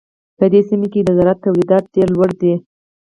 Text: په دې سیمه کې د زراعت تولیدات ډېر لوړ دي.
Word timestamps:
په 0.37 0.45
دې 0.51 0.61
سیمه 0.69 0.87
کې 0.93 1.01
د 1.03 1.09
زراعت 1.17 1.39
تولیدات 1.45 1.83
ډېر 1.95 2.07
لوړ 2.15 2.29
دي. 2.41 2.53